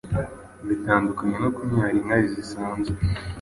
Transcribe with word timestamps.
bitandukanye 0.67 1.35
no 1.43 1.49
kunyara 1.55 1.95
inkari 1.99 2.25
zisanzwe 2.33 2.91